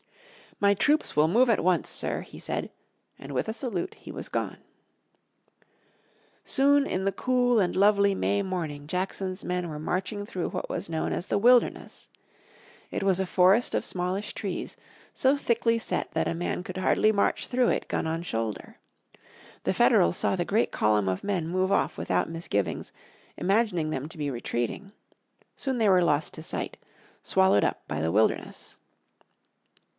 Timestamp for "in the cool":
6.85-7.59